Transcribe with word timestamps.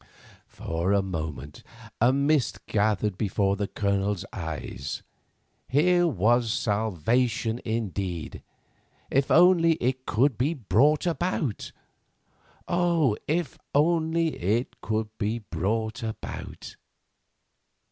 For 0.47 0.93
a 0.93 1.03
moment 1.03 1.61
a 2.01 2.11
mist 2.11 2.65
gathered 2.65 3.19
before 3.19 3.55
the 3.55 3.67
Colonel's 3.67 4.25
eyes. 4.33 5.03
Here 5.67 6.07
was 6.07 6.51
salvation 6.51 7.61
indeed, 7.63 8.41
if 9.11 9.29
only 9.29 9.73
it 9.73 10.07
could 10.07 10.39
be 10.39 10.55
brought 10.55 11.05
about. 11.05 11.71
Oh! 12.67 13.15
if 13.27 13.59
only 13.75 14.29
it 14.39 14.81
could 14.81 15.15
be 15.19 15.37
brought 15.37 16.01
about. 16.01 16.77